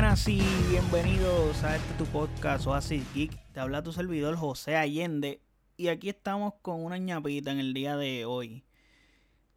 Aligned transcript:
buenas 0.00 0.28
y 0.28 0.40
bienvenidos 0.70 1.64
a 1.64 1.74
este 1.74 1.92
tu 1.94 2.04
podcast 2.04 2.64
Oasis 2.68 3.02
Geek. 3.14 3.32
Te 3.52 3.58
habla 3.58 3.82
tu 3.82 3.92
servidor 3.92 4.36
José 4.36 4.76
Allende 4.76 5.42
y 5.76 5.88
aquí 5.88 6.08
estamos 6.08 6.54
con 6.62 6.84
una 6.84 6.98
ñapita 6.98 7.50
en 7.50 7.58
el 7.58 7.74
día 7.74 7.96
de 7.96 8.24
hoy. 8.24 8.62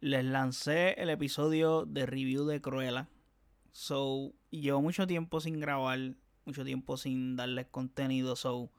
Les 0.00 0.24
lancé 0.24 1.00
el 1.00 1.10
episodio 1.10 1.86
de 1.86 2.06
review 2.06 2.44
de 2.44 2.60
Cruella. 2.60 3.08
So, 3.70 4.32
llevo 4.50 4.82
mucho 4.82 5.06
tiempo 5.06 5.40
sin 5.40 5.60
grabar, 5.60 6.16
mucho 6.44 6.64
tiempo 6.64 6.96
sin 6.96 7.36
darles 7.36 7.66
contenido. 7.66 8.34
So, 8.34 8.72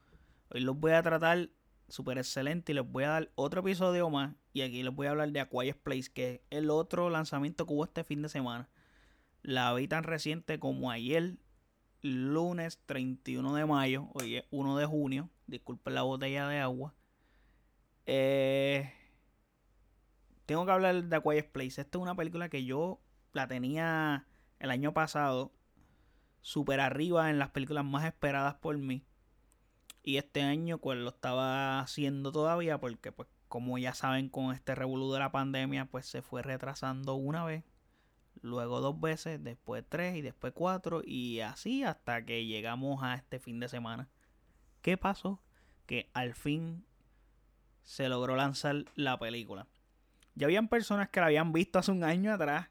hoy 0.49 0.59
los 0.59 0.77
voy 0.77 0.91
a 0.91 1.01
tratar 1.01 1.49
súper 1.87 2.17
excelente 2.17 2.73
y 2.73 2.75
les 2.75 2.91
voy 2.91 3.05
a 3.05 3.09
dar 3.09 3.31
otro 3.35 3.61
episodio 3.61 4.09
más. 4.09 4.35
Y 4.51 4.63
aquí 4.63 4.83
les 4.83 4.93
voy 4.93 5.07
a 5.07 5.11
hablar 5.11 5.31
de 5.31 5.39
Aquarius 5.39 5.77
Place, 5.77 6.11
que 6.13 6.33
es 6.33 6.41
el 6.49 6.69
otro 6.69 7.09
lanzamiento 7.09 7.65
que 7.65 7.71
hubo 7.71 7.85
este 7.85 8.03
fin 8.03 8.21
de 8.21 8.27
semana. 8.27 8.67
La 9.43 9.73
vi 9.73 9.87
tan 9.87 10.03
reciente 10.03 10.59
como 10.59 10.91
ayer, 10.91 11.37
lunes 12.03 12.79
31 12.85 13.55
de 13.55 13.65
mayo, 13.65 14.09
hoy 14.13 14.35
es 14.37 14.45
1 14.51 14.77
de 14.77 14.85
junio. 14.85 15.29
Disculpen 15.47 15.95
la 15.95 16.03
botella 16.03 16.47
de 16.47 16.59
agua. 16.59 16.93
Eh, 18.05 18.93
tengo 20.45 20.65
que 20.65 20.71
hablar 20.71 21.03
de 21.03 21.15
Aquarius 21.15 21.45
Place. 21.45 21.81
Esta 21.81 21.97
es 21.97 22.01
una 22.01 22.15
película 22.15 22.49
que 22.49 22.65
yo 22.65 22.99
la 23.31 23.47
tenía 23.47 24.27
el 24.59 24.69
año 24.69 24.93
pasado 24.93 25.53
super 26.41 26.81
arriba 26.81 27.29
en 27.29 27.39
las 27.39 27.49
películas 27.49 27.85
más 27.85 28.05
esperadas 28.05 28.55
por 28.55 28.77
mí. 28.77 29.05
Y 30.03 30.17
este 30.17 30.41
año 30.41 30.79
pues 30.79 30.99
lo 30.99 31.09
estaba 31.09 31.79
haciendo 31.79 32.33
todavía 32.33 32.79
porque 32.79 33.13
pues 33.13 33.29
como 33.47 33.77
ya 33.77 33.93
saben 33.93 34.27
con 34.27 34.53
este 34.53 34.75
revolú 34.75 35.13
de 35.13 35.19
la 35.19 35.31
pandemia 35.31 35.85
pues 35.85 36.05
se 36.05 36.21
fue 36.21 36.41
retrasando 36.41 37.15
una 37.15 37.45
vez 37.45 37.63
luego 38.41 38.81
dos 38.81 38.99
veces, 38.99 39.43
después 39.43 39.83
tres 39.87 40.15
y 40.15 40.21
después 40.21 40.53
cuatro 40.53 41.01
y 41.05 41.39
así 41.41 41.83
hasta 41.83 42.25
que 42.25 42.45
llegamos 42.45 43.03
a 43.03 43.15
este 43.15 43.39
fin 43.39 43.59
de 43.59 43.69
semana. 43.69 44.09
¿Qué 44.81 44.97
pasó? 44.97 45.41
Que 45.85 46.09
al 46.13 46.33
fin 46.33 46.85
se 47.83 48.09
logró 48.09 48.35
lanzar 48.35 48.85
la 48.95 49.17
película. 49.17 49.67
Ya 50.35 50.47
habían 50.47 50.67
personas 50.67 51.09
que 51.09 51.19
la 51.19 51.27
habían 51.27 51.53
visto 51.53 51.79
hace 51.79 51.91
un 51.91 52.03
año 52.03 52.33
atrás, 52.33 52.69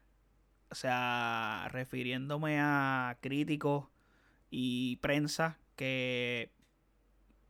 o 0.69 0.75
sea, 0.75 1.67
refiriéndome 1.71 2.59
a 2.59 3.17
críticos 3.21 3.87
y 4.49 4.97
prensa 4.97 5.57
que 5.75 6.51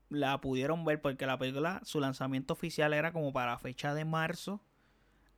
la 0.09 0.39
pudieron 0.39 0.85
ver 0.85 1.01
porque 1.01 1.25
la 1.25 1.37
película, 1.37 1.81
su 1.83 1.99
lanzamiento 1.99 2.53
oficial 2.53 2.93
era 2.93 3.11
como 3.11 3.33
para 3.33 3.57
fecha 3.57 3.93
de 3.93 4.05
marzo, 4.05 4.61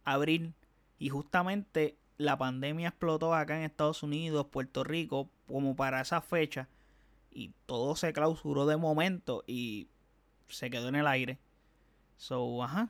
abril, 0.03 0.53
y 0.97 1.09
justamente 1.09 1.97
la 2.17 2.37
pandemia 2.37 2.89
explotó 2.89 3.33
acá 3.33 3.57
en 3.57 3.63
Estados 3.63 4.03
Unidos, 4.03 4.47
Puerto 4.47 4.83
Rico, 4.83 5.29
como 5.47 5.75
para 5.75 6.01
esa 6.01 6.21
fecha. 6.21 6.67
Y 7.31 7.51
todo 7.65 7.95
se 7.95 8.13
clausuró 8.13 8.65
de 8.65 8.77
momento 8.77 9.43
y 9.45 9.89
se 10.47 10.69
quedó 10.69 10.87
en 10.87 10.95
el 10.95 11.07
aire. 11.07 11.39
So, 12.17 12.63
ajá. 12.63 12.89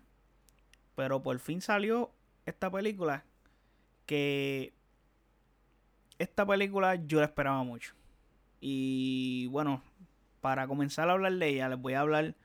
Pero 0.96 1.24
por 1.24 1.40
fin 1.40 1.62
salió 1.62 2.12
esta 2.46 2.70
película 2.70 3.26
que 4.06 4.74
esta 6.20 6.46
película 6.46 6.96
yo 6.96 7.20
la 7.20 7.26
esperaba 7.26 7.64
mucho. 7.64 7.96
Y 8.62 9.48
bueno, 9.48 9.82
para 10.42 10.68
comenzar 10.68 11.10
a 11.10 11.14
hablar 11.14 11.34
de 11.34 11.50
ella, 11.50 11.70
les 11.70 11.80
voy 11.80 11.94
a 11.94 12.02
hablar 12.02 12.36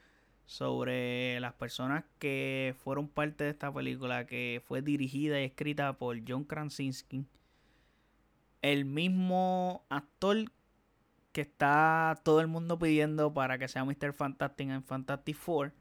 sobre 0.51 1.39
las 1.39 1.53
personas 1.53 2.03
que 2.19 2.75
fueron 2.83 3.07
parte 3.07 3.45
de 3.45 3.51
esta 3.51 3.73
película 3.73 4.27
que 4.27 4.61
fue 4.67 4.83
dirigida 4.83 5.41
y 5.41 5.45
escrita 5.45 5.93
por 5.93 6.19
John 6.27 6.43
Krasinski. 6.43 7.25
El 8.61 8.85
mismo 8.85 9.87
actor 9.91 10.51
que 11.31 11.43
está 11.43 12.21
todo 12.25 12.41
el 12.41 12.49
mundo 12.49 12.81
pidiendo 12.81 13.33
para 13.33 13.59
que 13.59 13.69
sea 13.69 13.85
Mr. 13.85 14.13
Fantastic 14.13 14.71
en 14.71 14.83
Fantastic 14.83 15.37
Four. 15.37 15.73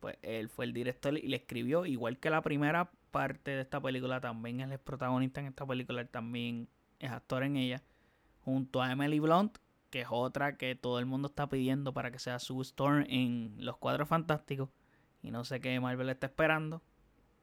Pues 0.00 0.18
él 0.20 0.50
fue 0.50 0.66
el 0.66 0.74
director 0.74 1.16
y 1.16 1.26
le 1.26 1.36
escribió, 1.36 1.86
igual 1.86 2.18
que 2.18 2.28
la 2.28 2.42
primera 2.42 2.90
parte 3.10 3.52
de 3.52 3.62
esta 3.62 3.80
película, 3.80 4.20
también 4.20 4.60
él 4.60 4.70
es 4.72 4.80
protagonista 4.80 5.40
en 5.40 5.46
esta 5.46 5.64
película, 5.64 6.02
él 6.02 6.10
también 6.10 6.68
es 6.98 7.10
actor 7.10 7.42
en 7.42 7.56
ella, 7.56 7.82
junto 8.42 8.82
a 8.82 8.92
Emily 8.92 9.18
Blunt, 9.18 9.56
que 9.94 10.00
es 10.00 10.08
otra 10.10 10.56
que 10.56 10.74
todo 10.74 10.98
el 10.98 11.06
mundo 11.06 11.28
está 11.28 11.48
pidiendo 11.48 11.94
para 11.94 12.10
que 12.10 12.18
sea 12.18 12.40
su 12.40 12.60
Storm 12.62 13.06
en 13.08 13.54
Los 13.58 13.76
Cuadros 13.76 14.08
Fantásticos. 14.08 14.68
Y 15.22 15.30
no 15.30 15.44
sé 15.44 15.60
qué 15.60 15.78
Marvel 15.78 16.08
está 16.08 16.26
esperando 16.26 16.82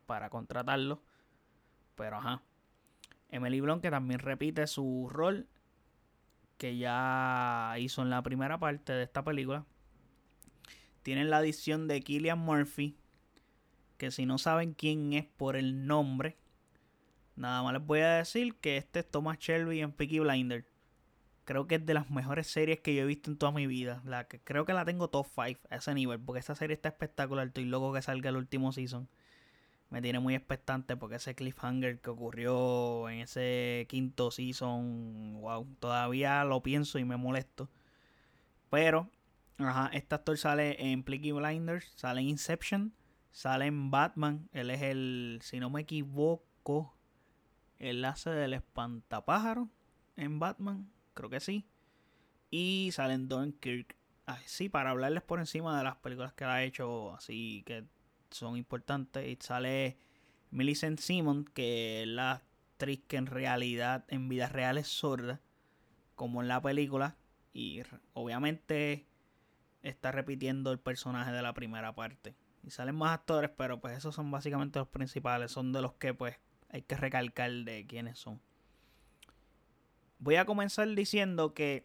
para 0.06 0.30
contratarlo. 0.30 1.02
Pero 1.96 2.18
ajá. 2.18 2.44
Emily 3.30 3.62
Blunt 3.62 3.82
que 3.82 3.90
también 3.90 4.20
repite 4.20 4.68
su 4.68 5.08
rol 5.10 5.48
que 6.58 6.76
ya 6.76 7.74
hizo 7.80 8.02
en 8.02 8.10
la 8.10 8.22
primera 8.22 8.60
parte 8.60 8.92
de 8.92 9.04
esta 9.04 9.24
película. 9.24 9.66
Tienen 11.04 11.30
la 11.30 11.38
adición 11.38 11.88
de 11.88 12.02
Killian 12.02 12.40
Murphy. 12.40 12.98
Que 13.98 14.12
si 14.12 14.26
no 14.26 14.38
saben 14.38 14.74
quién 14.74 15.14
es 15.14 15.26
por 15.26 15.56
el 15.56 15.88
nombre. 15.88 16.38
Nada 17.38 17.64
más 17.64 17.72
les 17.72 17.86
voy 17.86 18.02
a 18.02 18.16
decir 18.16 18.56
que 18.56 18.76
este 18.76 19.00
es 19.00 19.10
Thomas 19.10 19.40
Shelby 19.40 19.80
en 19.80 19.94
Peaky 19.94 20.20
Blinder 20.20 20.71
creo 21.52 21.68
que 21.68 21.76
es 21.76 21.86
de 21.86 21.94
las 21.94 22.10
mejores 22.10 22.48
series 22.48 22.80
que 22.80 22.96
yo 22.96 23.04
he 23.04 23.06
visto 23.06 23.30
en 23.30 23.38
toda 23.38 23.52
mi 23.52 23.68
vida. 23.68 24.02
La 24.06 24.26
que, 24.26 24.40
creo 24.40 24.64
que 24.64 24.72
la 24.72 24.86
tengo 24.86 25.10
top 25.10 25.28
5 25.36 25.60
a 25.70 25.76
ese 25.76 25.94
nivel, 25.94 26.18
porque 26.18 26.40
esta 26.40 26.56
serie 26.56 26.76
está 26.76 26.88
espectacular. 26.88 27.48
Estoy 27.48 27.66
loco 27.66 27.92
que 27.92 28.02
salga 28.02 28.30
el 28.30 28.38
último 28.38 28.72
season. 28.72 29.10
Me 29.90 30.02
tiene 30.02 30.22
muy 30.22 30.34
expectante 30.34 30.96
porque 30.96 31.16
ese 31.16 31.36
cliffhanger 31.36 32.00
que 32.00 32.10
ocurrió 32.10 33.10
en 33.10 33.20
ese 33.20 33.86
quinto 33.90 34.32
season, 34.32 35.42
wow, 35.42 35.68
todavía 35.82 36.46
lo 36.46 36.64
pienso 36.64 37.00
y 37.00 37.04
me 37.04 37.18
molesto. 37.18 37.70
Pero, 38.70 39.10
ajá, 39.58 39.90
este 39.92 40.16
actor 40.16 40.38
sale 40.38 40.78
en 40.80 41.04
Plicky 41.04 41.34
Blinders, 41.34 41.92
sale 41.98 42.22
en 42.22 42.30
Inception, 42.30 42.94
sale 43.32 43.66
en 43.66 43.92
Batman. 43.92 44.48
Él 44.54 44.70
es 44.70 44.82
el, 44.84 45.40
si 45.42 45.60
no 45.60 45.70
me 45.70 45.82
equivoco, 45.82 46.96
el 47.78 48.06
hace 48.06 48.30
del 48.30 48.54
espantapájaro 48.54 49.68
en 50.16 50.40
Batman 50.40 50.90
creo 51.22 51.30
que 51.30 51.40
sí. 51.40 51.68
Y 52.50 52.90
salen 52.94 53.28
Dunkirk. 53.28 53.96
Ay, 54.26 54.42
sí, 54.46 54.70
para 54.70 54.90
hablarles 54.90 55.22
por 55.22 55.40
encima 55.40 55.78
de 55.78 55.84
las 55.84 55.98
películas 55.98 56.34
que 56.34 56.46
ha 56.46 56.64
hecho, 56.64 57.14
así 57.14 57.64
que 57.66 57.86
son 58.32 58.58
importantes. 58.58 59.28
Y 59.28 59.38
sale 59.40 59.98
Millicent 60.50 61.00
Simon, 61.00 61.46
que 61.46 62.02
es 62.02 62.08
la 62.08 62.32
actriz 62.32 63.04
que 63.08 63.18
en 63.18 63.28
realidad, 63.28 64.06
en 64.08 64.30
vida 64.30 64.50
real 64.50 64.78
es 64.80 64.88
sorda, 64.88 65.42
como 66.16 66.42
en 66.42 66.48
la 66.48 66.62
película. 66.62 67.18
Y 67.54 67.84
obviamente 68.14 69.06
está 69.84 70.12
repitiendo 70.12 70.72
el 70.72 70.80
personaje 70.80 71.32
de 71.32 71.42
la 71.44 71.54
primera 71.54 71.94
parte. 71.94 72.36
Y 72.64 72.72
salen 72.72 72.96
más 72.96 73.14
actores, 73.14 73.52
pero 73.56 73.80
pues 73.80 73.98
esos 73.98 74.16
son 74.16 74.32
básicamente 74.32 74.80
los 74.80 74.88
principales. 74.88 75.52
Son 75.52 75.72
de 75.72 75.82
los 75.82 75.94
que 75.94 76.16
pues 76.16 76.38
hay 76.70 76.82
que 76.82 76.96
recalcar 76.96 77.52
de 77.52 77.86
quiénes 77.86 78.18
son 78.18 78.42
voy 80.22 80.36
a 80.36 80.46
comenzar 80.46 80.88
diciendo 80.96 81.54
que 81.54 81.84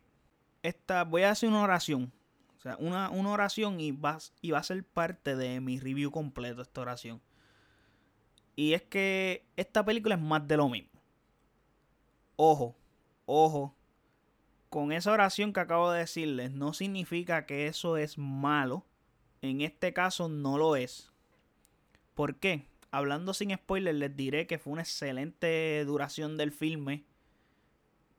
esta, 0.62 1.04
voy 1.04 1.22
a 1.22 1.30
hacer 1.30 1.48
una 1.48 1.62
oración. 1.62 2.12
O 2.56 2.60
sea, 2.60 2.76
una, 2.78 3.10
oración 3.10 3.80
y 3.80 3.92
va, 3.92 4.18
y 4.40 4.52
va 4.52 4.58
a 4.58 4.62
ser 4.62 4.84
parte 4.84 5.34
de 5.36 5.60
mi 5.60 5.80
review 5.80 6.10
completo 6.10 6.62
esta 6.62 6.82
oración. 6.82 7.20
Y 8.54 8.74
es 8.74 8.82
que 8.82 9.44
esta 9.56 9.84
película 9.84 10.14
es 10.14 10.20
más 10.20 10.46
de 10.46 10.56
lo 10.56 10.68
mismo. 10.68 10.90
Ojo, 12.36 12.76
ojo. 13.24 13.74
Con 14.68 14.92
esa 14.92 15.12
oración 15.12 15.52
que 15.52 15.60
acabo 15.60 15.90
de 15.90 16.00
decirles, 16.00 16.52
no 16.52 16.72
significa 16.72 17.46
que 17.46 17.66
eso 17.66 17.96
es 17.96 18.18
malo. 18.18 18.84
En 19.40 19.60
este 19.60 19.92
caso 19.92 20.28
no 20.28 20.58
lo 20.58 20.76
es. 20.76 21.12
¿Por 22.14 22.36
qué? 22.36 22.66
Hablando 22.90 23.32
sin 23.32 23.54
spoiler, 23.54 23.94
les 23.94 24.16
diré 24.16 24.46
que 24.46 24.58
fue 24.58 24.72
una 24.72 24.82
excelente 24.82 25.84
duración 25.84 26.36
del 26.36 26.52
filme 26.52 27.04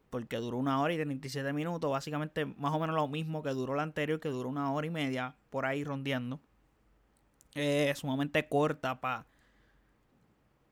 porque 0.09 0.37
duró 0.37 0.57
una 0.57 0.81
hora 0.81 0.93
y 0.93 0.97
37 0.97 1.53
minutos, 1.53 1.91
básicamente 1.91 2.45
más 2.45 2.73
o 2.73 2.79
menos 2.79 2.95
lo 2.95 3.07
mismo 3.07 3.43
que 3.43 3.49
duró 3.51 3.75
la 3.75 3.83
anterior, 3.83 4.19
que 4.19 4.29
duró 4.29 4.49
una 4.49 4.71
hora 4.71 4.87
y 4.87 4.89
media, 4.89 5.35
por 5.49 5.65
ahí 5.65 5.83
rondeando. 5.83 6.39
Es 7.53 7.99
sumamente 7.99 8.47
corta 8.47 8.99
para 8.99 9.25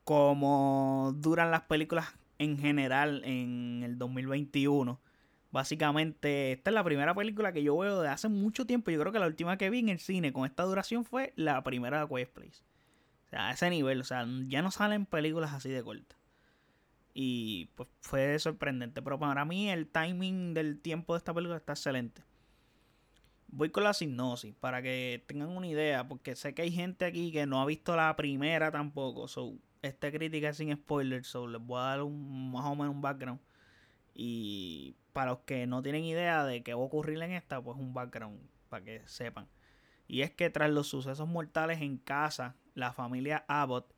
como 0.03 1.13
duran 1.17 1.51
las 1.51 1.63
películas 1.63 2.13
en 2.37 2.57
general 2.57 3.23
en 3.25 3.81
el 3.83 3.97
2021. 3.97 5.01
Básicamente, 5.51 6.51
esta 6.51 6.69
es 6.69 6.73
la 6.73 6.83
primera 6.83 7.15
película 7.15 7.53
que 7.53 7.63
yo 7.63 7.77
veo 7.77 8.01
de 8.01 8.09
hace 8.09 8.29
mucho 8.29 8.65
tiempo. 8.65 8.91
Yo 8.91 8.99
creo 8.99 9.11
que 9.11 9.19
la 9.19 9.27
última 9.27 9.57
que 9.57 9.69
vi 9.69 9.79
en 9.79 9.89
el 9.89 9.99
cine 9.99 10.33
con 10.33 10.45
esta 10.45 10.63
duración 10.63 11.05
fue 11.05 11.33
la 11.35 11.63
primera 11.63 12.01
de 12.01 12.07
Quiet 12.07 12.29
Place. 12.31 12.63
O 13.25 13.29
sea, 13.29 13.47
a 13.47 13.51
ese 13.51 13.69
nivel. 13.69 14.01
O 14.01 14.03
sea, 14.03 14.27
ya 14.47 14.61
no 14.61 14.69
salen 14.69 15.05
películas 15.05 15.53
así 15.53 15.69
de 15.69 15.83
cortas. 15.83 16.19
Y 17.17 17.67
pues 17.75 17.87
fue 18.01 18.37
sorprendente. 18.37 19.01
Pero 19.01 19.17
para 19.17 19.45
mí 19.45 19.69
el 19.69 19.87
timing 19.87 20.53
del 20.53 20.79
tiempo 20.79 21.13
de 21.13 21.19
esta 21.19 21.33
película 21.33 21.57
está 21.57 21.71
excelente. 21.71 22.21
Voy 23.47 23.69
con 23.69 23.85
la 23.85 23.93
sinopsis 23.93 24.53
para 24.53 24.81
que 24.81 25.23
tengan 25.25 25.49
una 25.49 25.65
idea. 25.65 26.05
Porque 26.07 26.35
sé 26.35 26.53
que 26.53 26.63
hay 26.63 26.71
gente 26.71 27.05
aquí 27.05 27.31
que 27.31 27.47
no 27.47 27.61
ha 27.61 27.65
visto 27.65 27.95
la 27.95 28.13
primera 28.17 28.69
tampoco. 28.69 29.29
So, 29.29 29.53
esta 29.81 30.11
crítica 30.11 30.49
es 30.49 30.57
sin 30.57 30.75
spoilers. 30.75 31.27
So, 31.27 31.47
les 31.47 31.61
voy 31.61 31.79
a 31.79 31.83
dar 31.85 32.01
un, 32.01 32.51
más 32.51 32.65
o 32.65 32.75
menos 32.75 32.93
un 32.93 33.01
background. 33.01 33.39
Y 34.13 34.97
para 35.13 35.31
los 35.31 35.39
que 35.39 35.65
no 35.67 35.81
tienen 35.81 36.03
idea 36.03 36.43
de 36.43 36.63
qué 36.63 36.73
va 36.73 36.81
a 36.81 36.83
ocurrir 36.83 37.21
en 37.23 37.31
esta, 37.31 37.61
pues 37.61 37.77
un 37.77 37.93
background 37.93 38.37
para 38.67 38.83
que 38.83 39.07
sepan. 39.07 39.47
Y 40.07 40.21
es 40.21 40.31
que 40.31 40.49
tras 40.49 40.69
los 40.69 40.87
sucesos 40.87 41.27
mortales 41.27 41.81
en 41.81 41.97
casa, 41.97 42.57
la 42.73 42.91
familia 42.91 43.45
Abbott 43.47 43.94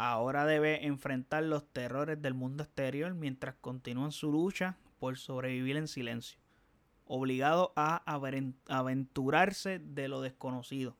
ahora 0.00 0.46
debe 0.46 0.86
enfrentar 0.86 1.42
los 1.42 1.66
terrores 1.66 2.22
del 2.22 2.32
mundo 2.32 2.62
exterior 2.62 3.12
mientras 3.12 3.54
continúan 3.56 4.12
su 4.12 4.32
lucha 4.32 4.78
por 4.98 5.18
sobrevivir 5.18 5.76
en 5.76 5.88
silencio, 5.88 6.38
obligado 7.04 7.74
a 7.76 8.02
aventurarse 8.66 9.78
de 9.78 10.08
lo 10.08 10.22
desconocido. 10.22 10.96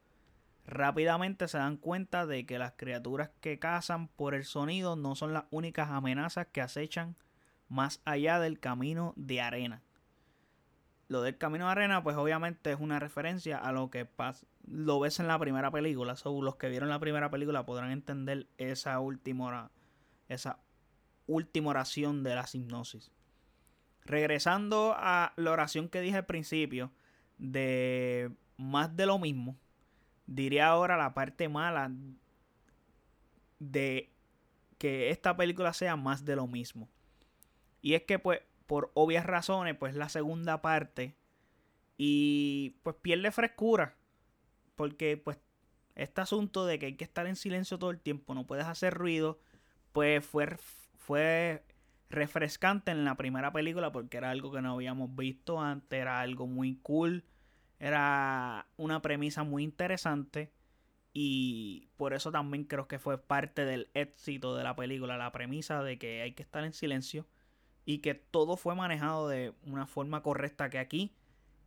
Rápidamente 0.67 1.49
se 1.49 1.56
dan 1.56 1.79
cuenta 1.79 2.26
de 2.26 2.44
que 2.44 2.58
las 2.58 2.73
criaturas 2.73 3.31
que 3.41 3.58
cazan 3.58 4.08
por 4.08 4.35
el 4.35 4.44
sonido 4.44 4.97
no 4.97 5.14
son 5.14 5.32
las 5.32 5.44
únicas 5.50 5.88
amenazas 5.91 6.49
que 6.49 6.61
acechan 6.61 7.17
más 7.69 8.03
allá 8.05 8.38
del 8.38 8.61
camino 8.61 9.14
de 9.17 9.41
arena. 9.41 9.82
Lo 11.08 11.23
del 11.23 11.38
camino 11.38 11.64
de 11.64 11.73
arena, 11.73 12.03
pues 12.03 12.17
obviamente 12.17 12.70
es 12.70 12.79
una 12.79 13.00
referencia 13.00 13.56
a 13.56 13.73
lo 13.73 13.91
que 13.91 14.05
pasa, 14.05 14.46
lo 14.66 15.00
ves 15.00 15.20
en 15.20 15.28
la 15.28 15.38
primera 15.38 15.70
película. 15.70 16.16
So, 16.16 16.42
los 16.42 16.56
que 16.56 16.68
vieron 16.68 16.88
la 16.88 16.98
primera 16.98 17.30
película 17.30 17.66
podrán 17.66 17.90
entender 17.90 18.46
esa 18.58 18.98
última, 19.00 19.70
esa 20.28 20.60
última 21.26 21.70
oración 21.70 22.22
de 22.22 22.34
la 22.34 22.46
hipnosis. 22.52 23.10
Regresando 24.04 24.94
a 24.96 25.32
la 25.36 25.50
oración 25.50 25.88
que 25.88 26.00
dije 26.00 26.16
al 26.16 26.26
principio, 26.26 26.90
de 27.38 28.30
más 28.56 28.94
de 28.96 29.06
lo 29.06 29.18
mismo, 29.18 29.56
diría 30.26 30.68
ahora 30.68 30.96
la 30.96 31.14
parte 31.14 31.48
mala 31.48 31.90
de 33.58 34.12
que 34.78 35.10
esta 35.10 35.36
película 35.36 35.72
sea 35.72 35.96
más 35.96 36.24
de 36.24 36.36
lo 36.36 36.46
mismo. 36.46 36.88
Y 37.82 37.94
es 37.94 38.02
que 38.02 38.18
pues 38.18 38.40
por 38.66 38.92
obvias 38.94 39.26
razones, 39.26 39.76
pues 39.76 39.96
la 39.96 40.08
segunda 40.08 40.62
parte. 40.62 41.16
Y 41.98 42.76
pues 42.84 42.94
pierde 43.02 43.32
frescura. 43.32 43.96
Porque 44.81 45.19
pues 45.19 45.38
este 45.94 46.23
asunto 46.23 46.65
de 46.65 46.79
que 46.79 46.87
hay 46.87 46.94
que 46.94 47.05
estar 47.05 47.27
en 47.27 47.37
silencio 47.37 47.79
todo 47.79 47.91
el 47.91 48.00
tiempo, 48.00 48.32
no 48.32 48.47
puedes 48.47 48.65
hacer 48.65 48.94
ruido, 48.94 49.38
pues 49.93 50.25
fue, 50.25 50.56
fue 50.97 51.62
refrescante 52.09 52.91
en 52.91 53.05
la 53.05 53.15
primera 53.15 53.53
película 53.53 53.93
porque 53.93 54.17
era 54.17 54.31
algo 54.31 54.50
que 54.50 54.62
no 54.62 54.73
habíamos 54.73 55.15
visto 55.15 55.61
antes, 55.61 56.00
era 56.00 56.23
algo 56.23 56.47
muy 56.47 56.77
cool, 56.77 57.27
era 57.79 58.69
una 58.79 59.03
premisa 59.03 59.43
muy 59.43 59.65
interesante 59.65 60.50
y 61.12 61.91
por 61.99 62.15
eso 62.15 62.32
también 62.32 62.65
creo 62.65 62.88
que 62.88 62.99
fue 62.99 63.19
parte 63.19 63.67
del 63.67 63.91
éxito 63.93 64.56
de 64.56 64.65
la 64.65 64.77
película, 64.77 65.19
la 65.19 65.31
premisa 65.31 65.82
de 65.82 65.99
que 65.99 66.23
hay 66.23 66.32
que 66.32 66.43
estar 66.43 66.65
en 66.65 66.73
silencio 66.73 67.27
y 67.85 67.99
que 67.99 68.15
todo 68.15 68.56
fue 68.56 68.75
manejado 68.75 69.29
de 69.29 69.53
una 69.67 69.87
forma 69.87 70.23
correcta 70.23 70.71
que 70.71 70.79
aquí 70.79 71.15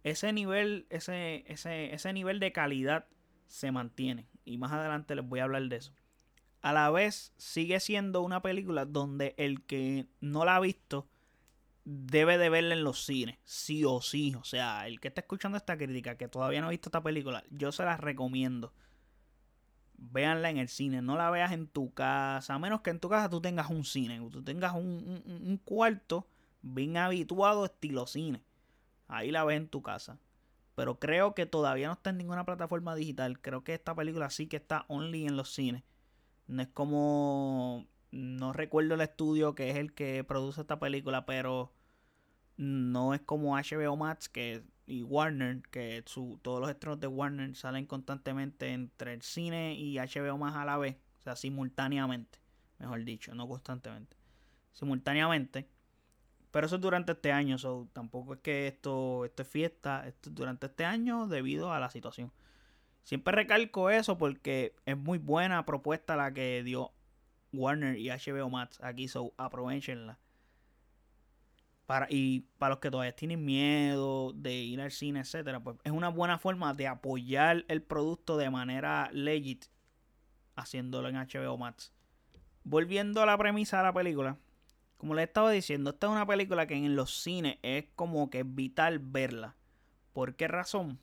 ese 0.03 0.33
nivel 0.33 0.85
ese, 0.89 1.43
ese, 1.47 1.93
ese 1.93 2.13
nivel 2.13 2.39
de 2.39 2.51
calidad 2.51 3.07
se 3.47 3.71
mantiene 3.71 4.27
y 4.45 4.57
más 4.57 4.71
adelante 4.71 5.15
les 5.15 5.27
voy 5.27 5.39
a 5.39 5.43
hablar 5.43 5.63
de 5.63 5.77
eso 5.77 5.93
a 6.61 6.73
la 6.73 6.89
vez 6.89 7.33
sigue 7.37 7.79
siendo 7.79 8.21
una 8.21 8.41
película 8.41 8.85
donde 8.85 9.35
el 9.37 9.63
que 9.65 10.07
no 10.21 10.45
la 10.45 10.55
ha 10.55 10.59
visto 10.59 11.07
debe 11.85 12.37
de 12.37 12.49
verla 12.49 12.73
en 12.73 12.83
los 12.83 13.03
cines, 13.05 13.37
sí 13.43 13.83
o 13.83 14.01
sí. 14.01 14.33
O 14.35 14.43
sea, 14.43 14.87
el 14.87 14.99
que 14.99 15.09
está 15.09 15.21
escuchando 15.21 15.57
esta 15.57 15.77
crítica, 15.77 16.17
que 16.17 16.29
todavía 16.29 16.61
no 16.61 16.67
ha 16.67 16.71
visto 16.71 16.87
esta 16.89 17.03
película, 17.03 17.43
yo 17.51 17.71
se 17.71 17.83
la 17.83 17.97
recomiendo 17.97 18.73
véanla 19.95 20.49
en 20.49 20.57
el 20.57 20.67
cine, 20.67 21.01
no 21.01 21.15
la 21.15 21.29
veas 21.29 21.51
en 21.53 21.67
tu 21.67 21.93
casa, 21.93 22.53
a 22.53 22.59
menos 22.59 22.81
que 22.81 22.89
en 22.89 22.99
tu 22.99 23.09
casa 23.09 23.29
tú 23.29 23.41
tengas 23.41 23.69
un 23.69 23.85
cine, 23.85 24.19
tú 24.31 24.43
tengas 24.43 24.73
un, 24.73 25.59
cuarto 25.63 26.27
bien 26.61 26.97
habituado 26.97 27.65
estilo 27.65 28.05
cine. 28.07 28.43
Ahí 29.17 29.31
la 29.31 29.43
ves 29.43 29.57
en 29.57 29.67
tu 29.67 29.81
casa. 29.81 30.19
Pero 30.75 30.99
creo 30.99 31.35
que 31.35 31.45
todavía 31.45 31.87
no 31.87 31.93
está 31.93 32.09
en 32.09 32.17
ninguna 32.17 32.45
plataforma 32.45 32.95
digital. 32.95 33.39
Creo 33.39 33.63
que 33.63 33.73
esta 33.73 33.95
película 33.95 34.29
sí 34.29 34.47
que 34.47 34.57
está 34.57 34.85
only 34.87 35.25
en 35.25 35.37
los 35.37 35.53
cines. 35.53 35.83
No 36.47 36.61
es 36.61 36.67
como. 36.69 37.87
No 38.11 38.53
recuerdo 38.53 38.95
el 38.95 39.01
estudio 39.01 39.55
que 39.55 39.71
es 39.71 39.77
el 39.77 39.93
que 39.93 40.23
produce 40.23 40.61
esta 40.61 40.79
película, 40.79 41.25
pero 41.25 41.73
no 42.57 43.13
es 43.13 43.21
como 43.21 43.55
HBO 43.57 43.97
Max 43.97 44.29
que 44.29 44.63
y 44.85 45.03
Warner, 45.03 45.61
que 45.71 46.03
su, 46.05 46.39
todos 46.41 46.59
los 46.59 46.69
estrenos 46.69 46.99
de 46.99 47.07
Warner 47.07 47.55
salen 47.55 47.85
constantemente 47.85 48.73
entre 48.73 49.13
el 49.13 49.21
cine 49.21 49.75
y 49.75 49.97
HBO 49.97 50.37
más 50.37 50.55
a 50.55 50.65
la 50.65 50.77
vez, 50.77 50.97
o 51.19 51.21
sea, 51.21 51.35
simultáneamente, 51.35 52.39
mejor 52.79 53.03
dicho, 53.05 53.33
no 53.33 53.47
constantemente, 53.47 54.17
simultáneamente. 54.73 55.69
Pero 56.53 56.67
eso 56.67 56.75
es 56.75 56.81
durante 56.81 57.11
este 57.11 57.33
año, 57.33 57.57
so, 57.57 57.89
tampoco 57.91 58.35
es 58.35 58.39
que 58.39 58.67
esto, 58.67 59.25
esto 59.25 59.41
es 59.41 59.47
fiesta, 59.49 60.07
esto 60.07 60.29
es 60.29 60.35
durante 60.35 60.67
este 60.67 60.85
año 60.85 61.27
debido 61.27 61.73
a 61.73 61.79
la 61.81 61.89
situación. 61.89 62.31
Siempre 63.03 63.35
recalco 63.35 63.89
eso 63.89 64.17
porque 64.17 64.73
es 64.85 64.95
muy 64.97 65.17
buena 65.17 65.65
propuesta 65.65 66.15
la 66.15 66.33
que 66.33 66.63
dio 66.63 66.93
Warner 67.51 67.97
y 67.97 68.09
HBO 68.09 68.49
Max 68.49 68.79
aquí, 68.81 69.09
so 69.09 69.33
aprovechenla 69.37 70.17
y 72.09 72.41
para 72.57 72.71
los 72.71 72.79
que 72.79 72.89
todavía 72.89 73.15
tienen 73.15 73.43
miedo 73.43 74.33
de 74.33 74.53
ir 74.53 74.81
al 74.81 74.91
cine, 74.91 75.19
etcétera, 75.19 75.61
pues 75.61 75.77
es 75.83 75.91
una 75.91 76.09
buena 76.09 76.39
forma 76.39 76.73
de 76.73 76.87
apoyar 76.87 77.65
el 77.67 77.83
producto 77.83 78.37
de 78.37 78.49
manera 78.49 79.09
legit 79.11 79.65
haciéndolo 80.55 81.09
en 81.09 81.15
HBO 81.15 81.57
Max. 81.57 81.93
Volviendo 82.63 83.21
a 83.21 83.25
la 83.25 83.37
premisa 83.37 83.77
de 83.77 83.83
la 83.83 83.93
película, 83.93 84.37
como 85.03 85.15
les 85.15 85.27
estaba 85.27 85.51
diciendo, 85.51 85.89
esta 85.89 86.07
es 86.07 86.13
una 86.13 86.25
película 86.25 86.65
que 86.65 86.75
en 86.75 86.95
los 86.95 87.13
cines 87.13 87.57
es 87.61 87.87
como 87.97 88.29
que 88.29 88.43
vital 88.43 88.99
verla. 88.99 89.53
¿Por 90.13 90.35
qué 90.35 90.47
razón? 90.47 90.97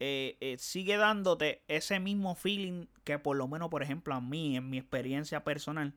Eh, 0.00 0.38
eh, 0.40 0.56
sigue 0.56 0.96
dándote 0.96 1.62
ese 1.68 2.00
mismo 2.00 2.34
feeling 2.34 2.86
que 3.04 3.18
por 3.18 3.36
lo 3.36 3.46
menos, 3.46 3.68
por 3.68 3.82
ejemplo, 3.82 4.14
a 4.14 4.22
mí, 4.22 4.56
en 4.56 4.70
mi 4.70 4.78
experiencia 4.78 5.44
personal, 5.44 5.92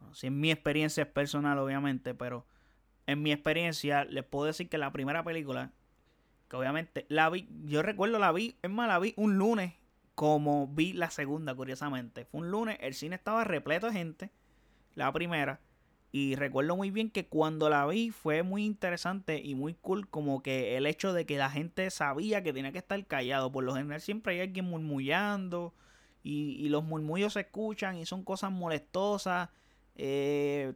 bueno, 0.00 0.16
si 0.16 0.26
en 0.26 0.40
mi 0.40 0.50
experiencia 0.50 1.04
es 1.04 1.08
personal, 1.08 1.60
obviamente, 1.60 2.12
pero 2.12 2.44
en 3.06 3.22
mi 3.22 3.30
experiencia, 3.30 4.04
les 4.04 4.24
puedo 4.24 4.46
decir 4.46 4.68
que 4.68 4.78
la 4.78 4.90
primera 4.90 5.22
película, 5.22 5.70
que 6.50 6.56
obviamente 6.56 7.06
la 7.08 7.30
vi, 7.30 7.48
yo 7.66 7.82
recuerdo 7.82 8.18
la 8.18 8.32
vi, 8.32 8.56
es 8.62 8.70
más, 8.70 8.88
la 8.88 8.98
vi 8.98 9.14
un 9.16 9.38
lunes 9.38 9.74
como 10.16 10.66
vi 10.66 10.92
la 10.92 11.08
segunda, 11.08 11.54
curiosamente. 11.54 12.24
Fue 12.24 12.40
un 12.40 12.50
lunes, 12.50 12.78
el 12.80 12.94
cine 12.94 13.14
estaba 13.14 13.44
repleto 13.44 13.86
de 13.86 13.92
gente, 13.92 14.30
la 14.96 15.12
primera. 15.12 15.60
Y 16.18 16.34
recuerdo 16.34 16.74
muy 16.76 16.90
bien 16.90 17.10
que 17.10 17.26
cuando 17.26 17.68
la 17.68 17.84
vi 17.84 18.10
fue 18.10 18.42
muy 18.42 18.64
interesante 18.64 19.38
y 19.44 19.54
muy 19.54 19.74
cool 19.74 20.08
como 20.08 20.42
que 20.42 20.78
el 20.78 20.86
hecho 20.86 21.12
de 21.12 21.26
que 21.26 21.36
la 21.36 21.50
gente 21.50 21.90
sabía 21.90 22.42
que 22.42 22.54
tenía 22.54 22.72
que 22.72 22.78
estar 22.78 23.06
callado. 23.06 23.52
Por 23.52 23.64
lo 23.64 23.74
general 23.74 24.00
siempre 24.00 24.32
hay 24.32 24.40
alguien 24.40 24.64
murmullando 24.64 25.74
y, 26.22 26.56
y 26.58 26.70
los 26.70 26.84
murmullos 26.84 27.34
se 27.34 27.40
escuchan 27.40 27.98
y 27.98 28.06
son 28.06 28.24
cosas 28.24 28.50
molestosas. 28.50 29.50
Eh, 29.94 30.72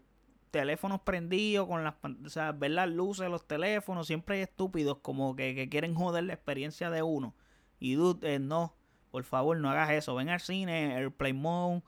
teléfonos 0.51 1.01
prendidos, 1.01 1.67
con 1.67 1.85
las, 1.85 1.95
o 2.05 2.29
sea, 2.29 2.53
ver 2.53 2.73
las 2.73 2.91
luces 2.91 3.23
de 3.23 3.31
los 3.31 3.49
teléfonos, 3.49 4.07
siempre 4.09 4.37
hay 4.37 4.43
estúpidos 4.43 4.99
como 4.99 5.37
que, 5.37 5.71
quieren 5.71 5.95
joder 5.95 6.25
la 6.25 6.35
experiencia 6.35 6.91
de 6.91 7.03
uno. 7.03 7.35
Y 7.79 7.95
dude, 7.95 8.35
eh, 8.35 8.39
no, 8.39 8.75
por 9.11 9.25
favor, 9.25 9.57
no 9.57 9.71
hagas 9.71 9.93
eso. 9.93 10.15
Ven 10.15 10.29
al 10.29 10.41
cine, 10.41 10.97
Airplay 10.97 11.33
Mode, 11.33 11.83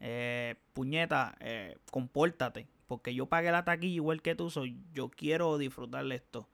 eh, 0.00 0.54
puñeta, 0.72 1.36
eh, 1.40 1.76
compórtate. 1.90 2.66
Porque 2.86 3.14
yo 3.14 3.26
pagué 3.26 3.50
la 3.50 3.64
taquilla 3.64 3.94
igual 3.94 4.22
que 4.22 4.34
tú, 4.34 4.50
soy, 4.50 4.78
yo 4.92 5.10
quiero 5.10 5.58
disfrutar 5.58 6.04
de 6.04 6.14
esto. 6.16 6.48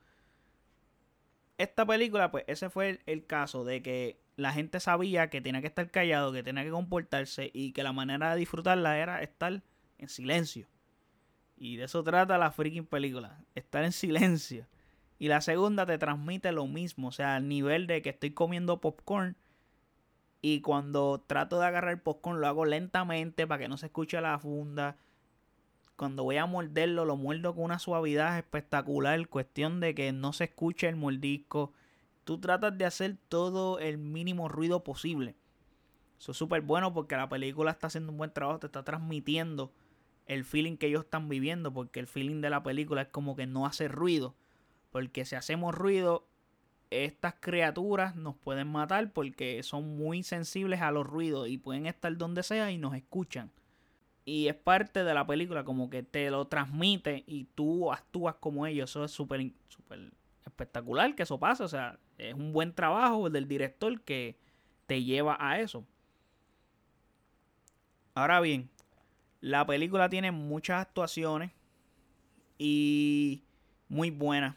Esta 1.58 1.84
película, 1.84 2.30
pues 2.30 2.44
ese 2.46 2.70
fue 2.70 3.00
el 3.06 3.26
caso 3.26 3.64
de 3.64 3.82
que 3.82 4.20
la 4.36 4.52
gente 4.52 4.80
sabía 4.80 5.28
que 5.28 5.40
tenía 5.40 5.60
que 5.60 5.66
estar 5.66 5.90
callado, 5.90 6.32
que 6.32 6.42
tenía 6.42 6.64
que 6.64 6.70
comportarse 6.70 7.50
y 7.52 7.72
que 7.72 7.82
la 7.82 7.92
manera 7.92 8.32
de 8.32 8.38
disfrutarla 8.38 8.98
era 8.98 9.22
estar 9.22 9.62
en 9.98 10.08
silencio. 10.08 10.66
Y 11.60 11.76
de 11.76 11.84
eso 11.84 12.02
trata 12.02 12.38
la 12.38 12.50
freaking 12.50 12.86
película. 12.86 13.38
Estar 13.54 13.84
en 13.84 13.92
silencio. 13.92 14.66
Y 15.18 15.28
la 15.28 15.42
segunda 15.42 15.84
te 15.84 15.98
transmite 15.98 16.52
lo 16.52 16.66
mismo. 16.66 17.08
O 17.08 17.12
sea, 17.12 17.36
al 17.36 17.48
nivel 17.48 17.86
de 17.86 18.00
que 18.00 18.08
estoy 18.08 18.30
comiendo 18.30 18.80
popcorn. 18.80 19.36
Y 20.40 20.62
cuando 20.62 21.20
trato 21.26 21.60
de 21.60 21.66
agarrar 21.66 21.92
el 21.92 22.00
popcorn 22.00 22.40
lo 22.40 22.46
hago 22.46 22.64
lentamente 22.64 23.46
para 23.46 23.58
que 23.58 23.68
no 23.68 23.76
se 23.76 23.86
escuche 23.86 24.18
la 24.22 24.38
funda. 24.38 24.96
Cuando 26.00 26.24
voy 26.24 26.38
a 26.38 26.46
morderlo, 26.46 27.04
lo 27.04 27.18
muerdo 27.18 27.54
con 27.54 27.64
una 27.64 27.78
suavidad 27.78 28.38
espectacular. 28.38 29.28
Cuestión 29.28 29.80
de 29.80 29.94
que 29.94 30.12
no 30.12 30.32
se 30.32 30.44
escuche 30.44 30.88
el 30.88 30.96
mordisco. 30.96 31.74
Tú 32.24 32.40
tratas 32.40 32.78
de 32.78 32.86
hacer 32.86 33.18
todo 33.28 33.78
el 33.78 33.98
mínimo 33.98 34.48
ruido 34.48 34.82
posible. 34.82 35.36
Eso 36.18 36.32
es 36.32 36.38
súper 36.38 36.62
bueno 36.62 36.94
porque 36.94 37.18
la 37.18 37.28
película 37.28 37.70
está 37.70 37.88
haciendo 37.88 38.12
un 38.12 38.16
buen 38.16 38.32
trabajo. 38.32 38.60
Te 38.60 38.68
está 38.68 38.82
transmitiendo 38.82 39.74
el 40.24 40.46
feeling 40.46 40.78
que 40.78 40.86
ellos 40.86 41.04
están 41.04 41.28
viviendo, 41.28 41.70
porque 41.70 42.00
el 42.00 42.06
feeling 42.06 42.40
de 42.40 42.48
la 42.48 42.62
película 42.62 43.02
es 43.02 43.08
como 43.08 43.36
que 43.36 43.46
no 43.46 43.66
hace 43.66 43.86
ruido, 43.86 44.34
porque 44.92 45.26
si 45.26 45.36
hacemos 45.36 45.74
ruido, 45.74 46.26
estas 46.88 47.34
criaturas 47.40 48.16
nos 48.16 48.36
pueden 48.36 48.68
matar 48.68 49.12
porque 49.12 49.62
son 49.62 49.98
muy 49.98 50.22
sensibles 50.22 50.80
a 50.80 50.92
los 50.92 51.06
ruidos 51.06 51.50
y 51.50 51.58
pueden 51.58 51.84
estar 51.84 52.16
donde 52.16 52.42
sea 52.42 52.70
y 52.70 52.78
nos 52.78 52.94
escuchan. 52.94 53.50
Y 54.30 54.46
es 54.46 54.54
parte 54.54 55.02
de 55.02 55.12
la 55.12 55.26
película, 55.26 55.64
como 55.64 55.90
que 55.90 56.04
te 56.04 56.30
lo 56.30 56.46
transmite 56.46 57.24
y 57.26 57.46
tú 57.56 57.90
actúas 57.90 58.36
como 58.36 58.64
ellos. 58.64 58.88
Eso 58.88 59.04
es 59.04 59.10
súper 59.10 59.50
espectacular 60.46 61.16
que 61.16 61.24
eso 61.24 61.40
pase. 61.40 61.64
O 61.64 61.68
sea, 61.68 61.98
es 62.16 62.34
un 62.34 62.52
buen 62.52 62.72
trabajo 62.72 63.28
del 63.28 63.48
director 63.48 64.00
que 64.02 64.38
te 64.86 65.02
lleva 65.02 65.36
a 65.40 65.58
eso. 65.58 65.84
Ahora 68.14 68.40
bien, 68.40 68.70
la 69.40 69.66
película 69.66 70.08
tiene 70.08 70.30
muchas 70.30 70.82
actuaciones 70.82 71.50
y 72.56 73.42
muy 73.88 74.10
buenas. 74.10 74.54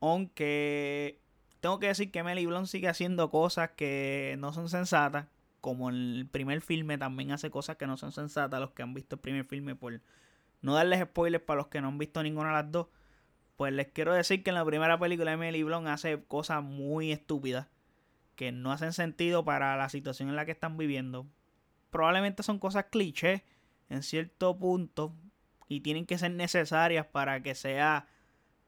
Aunque 0.00 1.20
tengo 1.60 1.78
que 1.78 1.86
decir 1.86 2.10
que 2.10 2.24
Melly 2.24 2.44
Blunt 2.44 2.66
sigue 2.66 2.88
haciendo 2.88 3.30
cosas 3.30 3.70
que 3.70 4.34
no 4.40 4.52
son 4.52 4.68
sensatas. 4.68 5.28
Como 5.60 5.90
en 5.90 5.96
el 5.96 6.26
primer 6.26 6.60
filme 6.60 6.98
también 6.98 7.32
hace 7.32 7.50
cosas 7.50 7.76
que 7.76 7.86
no 7.86 7.96
son 7.96 8.12
sensatas. 8.12 8.60
Los 8.60 8.70
que 8.72 8.82
han 8.82 8.94
visto 8.94 9.16
el 9.16 9.20
primer 9.20 9.44
filme, 9.44 9.74
por 9.74 10.00
no 10.62 10.74
darles 10.74 11.00
spoilers 11.00 11.44
para 11.44 11.58
los 11.58 11.68
que 11.68 11.80
no 11.80 11.88
han 11.88 11.98
visto 11.98 12.22
ninguna 12.22 12.48
de 12.48 12.54
las 12.54 12.72
dos. 12.72 12.88
Pues 13.56 13.72
les 13.72 13.88
quiero 13.88 14.14
decir 14.14 14.42
que 14.42 14.50
en 14.50 14.54
la 14.54 14.64
primera 14.64 14.98
película 14.98 15.32
Emily 15.32 15.62
Blunt 15.62 15.88
hace 15.88 16.22
cosas 16.24 16.62
muy 16.62 17.12
estúpidas. 17.12 17.68
Que 18.36 18.52
no 18.52 18.72
hacen 18.72 18.92
sentido 18.92 19.44
para 19.44 19.76
la 19.76 19.88
situación 19.88 20.30
en 20.30 20.36
la 20.36 20.46
que 20.46 20.52
están 20.52 20.76
viviendo. 20.76 21.26
Probablemente 21.90 22.42
son 22.42 22.58
cosas 22.58 22.86
clichés 22.90 23.42
en 23.90 24.02
cierto 24.02 24.58
punto. 24.58 25.14
Y 25.68 25.80
tienen 25.80 26.06
que 26.06 26.18
ser 26.18 26.32
necesarias 26.32 27.06
para 27.06 27.42
que 27.42 27.54
sea 27.54 28.06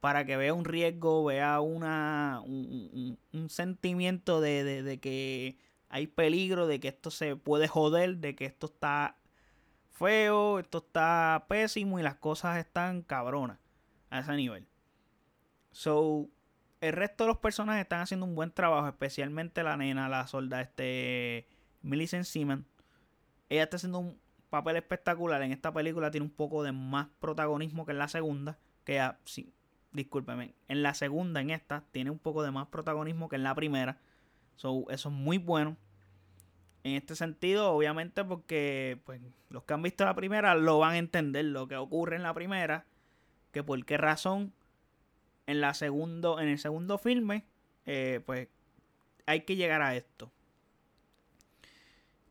para 0.03 0.27
que 0.27 0.37
vea 0.37 0.53
un 0.53 0.65
riesgo, 0.65 1.25
vea 1.25 1.61
una, 1.61 2.43
un, 2.45 3.17
sentimiento 3.49 4.41
de, 4.41 4.83
de, 4.83 4.99
que 4.99 5.59
hay 5.93 6.07
peligro, 6.07 6.67
de 6.67 6.81
que 6.81 6.89
esto 6.89 7.11
se 7.11 7.37
puede 7.37 7.69
joder, 7.69 8.17
de 8.17 8.35
que 8.35 8.47
esto 8.47 8.67
está 8.67 9.19
feo, 9.91 10.59
esto 10.59 10.79
está 10.79 11.45
pésimo 11.49 12.01
y 12.01 12.03
las 12.03 12.17
cosas 12.17 12.57
están 12.57 13.03
cabronas 13.03 13.59
a 14.09 14.21
ese 14.21 14.33
nivel. 14.33 14.67
So, 15.71 16.31
el 16.81 16.95
resto 16.95 17.25
de 17.25 17.29
los 17.29 17.39
personajes 17.39 17.83
están 17.83 18.01
haciendo 18.01 18.25
un 18.25 18.35
buen 18.35 18.51
trabajo, 18.51 18.89
especialmente 18.89 19.63
la 19.63 19.77
nena, 19.77 20.09
la 20.09 20.27
solda, 20.27 20.63
este, 20.63 21.47
Millicent 21.83 22.25
Simon. 22.25 22.67
Ella 23.51 23.65
está 23.65 23.77
haciendo 23.77 23.99
un 23.99 24.19
papel 24.49 24.77
espectacular. 24.77 25.43
En 25.43 25.53
esta 25.53 25.73
película 25.75 26.11
tiene 26.11 26.25
un 26.25 26.33
poco 26.33 26.63
de 26.63 26.73
más 26.73 27.09
protagonismo 27.21 27.85
que 27.85 27.93
en 27.93 27.99
la 27.99 28.09
segunda. 28.09 28.59
Que 28.85 28.95
ya, 28.95 29.21
sí, 29.25 29.53
discúlpeme, 29.93 30.55
en 30.69 30.83
la 30.83 30.95
segunda, 30.95 31.43
en 31.43 31.51
esta, 31.51 31.85
tiene 31.93 32.11
un 32.11 32.19
poco 32.19 32.43
de 32.43 32.51
más 32.51 32.67
protagonismo 32.69 33.29
que 33.29 33.37
en 33.37 33.43
la 33.45 33.55
primera. 33.55 33.99
So, 34.57 34.85
eso 34.91 35.09
es 35.09 35.15
muy 35.15 35.39
bueno. 35.39 35.77
En 36.85 36.95
este 36.95 37.15
sentido, 37.15 37.73
obviamente, 37.73 38.25
porque 38.25 38.99
pues, 39.05 39.21
los 39.51 39.63
que 39.65 39.75
han 39.75 39.83
visto 39.83 40.05
la 40.05 40.15
primera 40.15 40.55
lo 40.55 40.79
van 40.79 40.95
a 40.95 40.99
entender 40.99 41.45
lo 41.45 41.69
que 41.69 41.77
ocurre 41.77 42.17
en 42.17 42.23
la 42.23 42.35
primera. 42.35 42.87
Que 43.53 43.63
por 43.63 43.85
qué 43.85 43.97
razón 43.97 44.53
en, 45.47 45.61
la 45.61 45.75
segundo, 45.75 46.41
en 46.41 46.49
el 46.49 46.59
segundo 46.59 46.99
filme, 46.99 47.45
eh, 47.87 48.21
pues 48.25 48.49
hay 49.27 49.43
que 49.43 49.57
llegar 49.57 49.83
a 49.83 49.95
esto. 49.95 50.31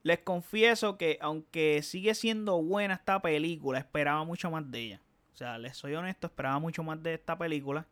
Les 0.04 0.20
confieso 0.20 0.98
que 0.98 1.20
aunque 1.22 1.84
sigue 1.84 2.16
siendo 2.16 2.62
buena 2.62 2.96
esta 2.96 3.22
película, 3.22 3.80
esperaba 3.80 4.24
mucho 4.24 4.50
más 4.50 4.70
de 4.72 4.80
ella. 4.80 5.01
O 5.34 5.38
sea, 5.38 5.58
les 5.58 5.78
soy 5.78 5.94
honesto, 5.94 6.28
esperaba 6.28 6.60
mucho 6.60 6.84
más 6.84 7.01
de 7.04 7.13
esta 7.13 7.38
película. 7.38 7.86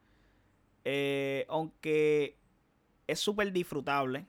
Eh, 0.86 1.46
aunque 1.50 2.39
es 3.12 3.20
súper 3.20 3.52
disfrutable 3.52 4.26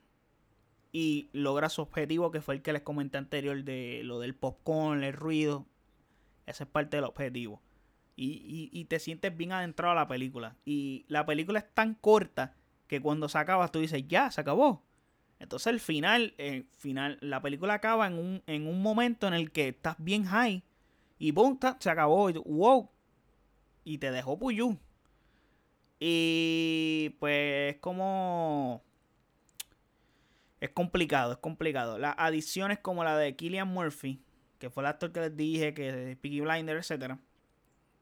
y 0.92 1.30
logra 1.32 1.68
su 1.68 1.82
objetivo, 1.82 2.30
que 2.30 2.40
fue 2.40 2.56
el 2.56 2.62
que 2.62 2.72
les 2.72 2.82
comenté 2.82 3.18
anterior 3.18 3.62
de 3.62 4.02
lo 4.04 4.18
del 4.18 4.34
popcorn, 4.34 5.04
el 5.04 5.12
ruido. 5.12 5.66
Ese 6.46 6.64
es 6.64 6.68
parte 6.68 6.96
del 6.96 7.04
objetivo. 7.04 7.62
Y, 8.16 8.68
y, 8.70 8.84
te 8.84 8.99
sientes 8.99 9.34
bien 9.34 9.52
adentrado 9.52 9.92
a 9.92 9.94
la 9.94 10.06
película. 10.06 10.56
Y 10.66 11.06
la 11.08 11.25
película 11.25 11.60
es 11.60 11.72
tan 11.72 11.94
corta 11.94 12.54
que 12.87 13.00
cuando 13.00 13.30
se 13.30 13.38
acaba 13.38 13.68
tú 13.68 13.78
dices, 13.78 14.06
ya, 14.08 14.30
se 14.30 14.42
acabó. 14.42 14.82
Entonces 15.38 15.68
el 15.68 15.80
final, 15.80 16.34
el 16.37 16.66
final, 16.76 17.16
la 17.22 17.40
película 17.40 17.75
acaba 17.75 18.06
en 18.06 18.18
un, 18.18 18.42
en 18.46 18.66
un 18.66 18.82
momento 18.82 19.26
en 19.26 19.32
el 19.32 19.52
que 19.52 19.68
estás 19.68 19.96
bien 19.99 20.25
high. 20.25 20.62
Y 21.18 21.30
boom, 21.30 21.58
se 21.78 21.88
acabó. 21.88 22.28
Y, 22.28 22.34
wow, 22.34 22.90
y 23.84 23.99
te 23.99 24.10
dejó 24.10 24.38
Puyú. 24.38 24.78
Y 26.00 27.14
pues 27.21 27.76
como... 27.76 28.83
Es 30.61 30.71
complicado, 30.71 31.33
es 31.33 31.38
complicado. 31.38 31.99
Las 31.99 32.14
adiciones 32.19 32.78
como 32.78 33.04
la 33.04 33.16
de 33.16 33.37
Killian 33.37 33.69
Murphy, 33.69 34.23
que 34.59 34.71
fue 34.71 34.83
el 34.83 34.88
actor 34.88 35.12
que 35.12 35.21
les 35.21 35.37
dije, 35.37 35.73
que 35.73 36.11
es 36.11 36.16
Peaky 36.16 36.40
Blinder, 36.40 36.76
etc. 36.76 37.14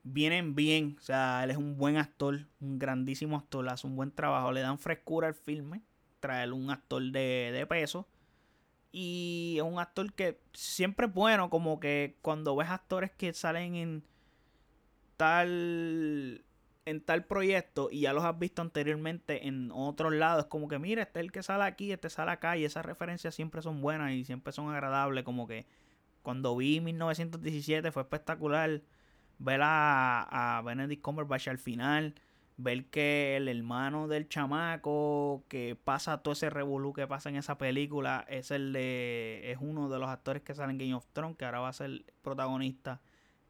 Vienen 0.03 0.55
bien. 0.55 0.97
O 0.99 1.03
sea, 1.03 1.43
él 1.45 1.51
es 1.51 1.57
un 1.57 1.77
buen 1.77 1.97
actor, 1.97 2.47
un 2.61 2.79
grandísimo 2.79 3.37
actor, 3.37 3.69
hace 3.69 3.87
un 3.87 3.97
buen 3.97 4.11
trabajo. 4.11 4.53
Le 4.53 4.61
dan 4.61 4.79
frescura 4.79 5.29
al 5.29 5.35
filme. 5.35 5.83
Traer 6.21 6.53
un 6.53 6.71
actor 6.71 7.03
de, 7.03 7.51
de 7.53 7.67
peso. 7.67 8.09
Y 8.91 9.57
es 9.59 9.63
un 9.63 9.79
actor 9.79 10.13
que 10.13 10.41
siempre 10.53 11.07
es 11.07 11.13
bueno, 11.13 11.51
como 11.51 11.79
que 11.79 12.17
cuando 12.23 12.57
ves 12.57 12.71
actores 12.71 13.11
que 13.13 13.33
salen 13.35 13.75
en 13.77 14.05
tal 15.17 16.45
en 16.89 17.01
tal 17.01 17.25
proyecto 17.25 17.89
y 17.91 18.01
ya 18.01 18.13
los 18.13 18.25
has 18.25 18.39
visto 18.39 18.63
anteriormente 18.63 19.47
en 19.47 19.71
otros 19.73 20.13
lados, 20.15 20.47
como 20.47 20.69
que 20.69 20.79
mira, 20.79 21.03
este 21.03 21.21
es 21.21 21.25
el 21.25 21.33
que 21.33 21.43
sale 21.43 21.65
aquí, 21.65 21.93
este 21.93 22.11
sale 22.11 22.31
acá 22.31 22.57
y 22.57 22.65
esas 22.65 22.85
referencias 22.85 23.35
siempre 23.35 23.63
son 23.63 23.81
buenas 23.81 24.13
y 24.13 24.25
siempre 24.25 24.53
son 24.53 24.71
agradables, 24.71 25.25
como 25.25 25.47
que 25.47 25.67
cuando 26.23 26.57
vi 26.57 26.81
1917 26.81 27.93
fue 27.93 28.03
espectacular 28.03 28.83
ver 29.39 29.61
a, 29.63 30.59
a 30.59 30.63
Benedict 30.63 31.03
Cumberbatch 31.03 31.49
al 31.49 31.59
final, 31.59 32.15
ver 32.57 32.87
que 32.87 33.37
el 33.37 33.49
hermano 33.49 34.09
del 34.09 34.29
chamaco 34.29 35.45
que 35.49 35.77
pasa 35.77 36.23
todo 36.23 36.33
ese 36.33 36.51
revolú 36.51 36.93
que 36.93 37.07
pasa 37.07 37.29
en 37.29 37.37
esa 37.37 37.57
película 37.57 38.27
es 38.29 38.51
el 38.51 38.73
de 38.73 39.53
es 39.53 39.59
uno 39.61 39.89
de 39.89 39.99
los 39.99 40.09
actores 40.09 40.43
que 40.43 40.55
sale 40.55 40.73
en 40.73 40.79
Game 40.79 40.95
of 40.95 41.07
Thrones, 41.13 41.37
que 41.37 41.45
ahora 41.45 41.61
va 41.61 41.69
a 41.69 41.73
ser 41.73 42.05
protagonista 42.23 43.01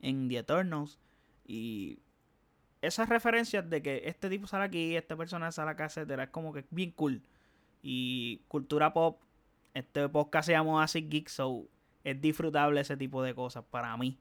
en 0.01 0.29
The 0.29 0.39
Eternals 0.39 0.99
y 1.47 2.01
esas 2.83 3.09
referencias 3.09 3.69
de 3.69 3.83
que 3.83 4.03
este 4.05 4.29
tipo 4.29 4.47
sale 4.47 4.65
aquí, 4.65 4.97
esta 4.97 5.17
persona 5.17 5.51
sale 5.53 5.71
acá, 5.71 5.87
etcétera, 5.87 6.25
es 6.25 6.31
como 6.31 6.53
que 6.53 6.65
bien 6.71 6.91
cool. 6.93 7.23
Y 7.83 8.43
cultura 8.49 8.93
pop, 8.93 9.21
este 9.75 10.09
podcast 10.09 10.47
se 10.47 10.53
llama 10.53 10.83
Acid 10.83 11.09
Geek, 11.09 11.29
so 11.29 11.67
es 12.05 12.21
disfrutable 12.21 12.81
ese 12.81 12.97
tipo 12.97 13.23
de 13.23 13.35
cosas 13.35 13.65
para 13.71 13.97
mí. 13.97 14.19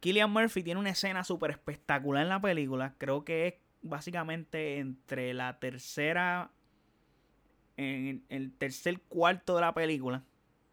Killian 0.00 0.30
Murphy 0.30 0.62
tiene 0.62 0.80
una 0.80 0.90
escena 0.90 1.24
súper 1.24 1.50
espectacular 1.50 2.22
en 2.22 2.28
la 2.28 2.40
película. 2.40 2.94
Creo 2.98 3.24
que 3.24 3.46
es 3.46 3.54
básicamente 3.82 4.78
entre 4.78 5.32
la 5.32 5.58
tercera. 5.58 6.50
En 7.76 8.22
el 8.28 8.52
tercer 8.52 9.00
cuarto 9.00 9.54
de 9.56 9.62
la 9.62 9.72
película. 9.74 10.22